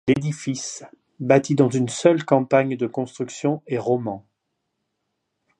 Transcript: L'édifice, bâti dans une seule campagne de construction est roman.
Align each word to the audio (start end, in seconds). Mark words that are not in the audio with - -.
L'édifice, 0.07 0.83
bâti 1.19 1.53
dans 1.53 1.69
une 1.69 1.87
seule 1.87 2.25
campagne 2.25 2.75
de 2.75 2.87
construction 2.87 3.61
est 3.67 3.77
roman. 3.77 4.25